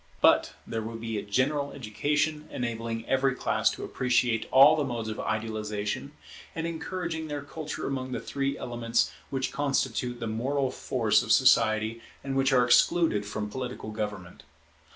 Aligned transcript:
But 0.19 0.53
there 0.65 0.81
will 0.81 0.95
be 0.95 1.19
a 1.19 1.23
general 1.23 1.73
education, 1.73 2.49
enabling 2.51 3.05
every 3.07 3.35
class 3.35 3.69
to 3.69 3.83
appreciate 3.83 4.47
all 4.49 4.75
the 4.75 4.83
modes 4.83 5.09
of 5.09 5.19
idealization, 5.19 6.13
and 6.55 6.65
encouraging 6.65 7.27
their 7.27 7.43
culture 7.43 7.85
among 7.85 8.11
the 8.11 8.19
three 8.19 8.57
elements 8.57 9.11
which 9.29 9.51
constitute 9.51 10.19
the 10.19 10.25
moral 10.25 10.71
force 10.71 11.21
of 11.21 11.31
society 11.31 12.01
and 12.23 12.35
which 12.35 12.51
are 12.51 12.65
excluded 12.65 13.27
from 13.27 13.47
political 13.51 13.91
government. 13.91 14.41